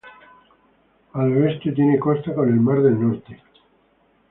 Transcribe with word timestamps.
Al 1.13 1.37
oeste 1.37 1.71
tiene 1.73 1.99
costa 1.99 2.33
con 2.33 2.49
el 2.49 2.59
Mar 2.59 2.81
del 2.81 2.99
Norte. 2.99 3.39